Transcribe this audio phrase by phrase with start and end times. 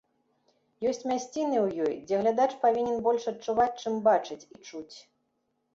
[0.91, 4.97] Ёсць мясціны ў ёй, дзе глядач павінен больш адчуваць, чым бачыць і чуць.